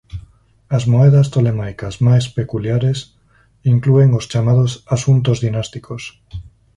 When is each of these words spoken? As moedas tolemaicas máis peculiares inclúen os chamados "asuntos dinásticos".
As 0.77 0.83
moedas 0.91 1.27
tolemaicas 1.35 1.95
máis 2.07 2.25
peculiares 2.37 2.99
inclúen 3.73 4.09
os 4.19 4.25
chamados 4.31 4.71
"asuntos 4.95 5.37
dinásticos". 5.45 6.01